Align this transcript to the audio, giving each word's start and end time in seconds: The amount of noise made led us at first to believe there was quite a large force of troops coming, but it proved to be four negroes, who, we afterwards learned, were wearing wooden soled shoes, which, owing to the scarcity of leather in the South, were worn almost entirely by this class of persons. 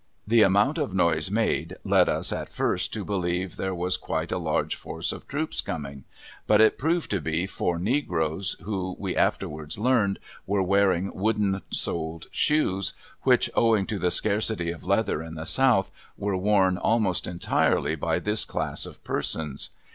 The 0.25 0.41
amount 0.41 0.79
of 0.79 0.95
noise 0.95 1.29
made 1.29 1.75
led 1.83 2.09
us 2.09 2.33
at 2.33 2.49
first 2.49 2.91
to 2.93 3.05
believe 3.05 3.55
there 3.55 3.75
was 3.75 3.97
quite 3.97 4.31
a 4.31 4.39
large 4.39 4.73
force 4.75 5.11
of 5.11 5.27
troops 5.27 5.61
coming, 5.61 6.05
but 6.47 6.59
it 6.59 6.79
proved 6.79 7.11
to 7.11 7.21
be 7.21 7.45
four 7.45 7.77
negroes, 7.77 8.55
who, 8.63 8.95
we 8.97 9.15
afterwards 9.15 9.77
learned, 9.77 10.17
were 10.47 10.63
wearing 10.63 11.13
wooden 11.13 11.61
soled 11.69 12.29
shoes, 12.31 12.95
which, 13.21 13.47
owing 13.53 13.85
to 13.85 13.99
the 13.99 14.09
scarcity 14.09 14.71
of 14.71 14.83
leather 14.83 15.21
in 15.21 15.35
the 15.35 15.45
South, 15.45 15.91
were 16.17 16.35
worn 16.35 16.79
almost 16.79 17.27
entirely 17.27 17.93
by 17.95 18.17
this 18.17 18.43
class 18.43 18.87
of 18.87 19.03
persons. 19.03 19.69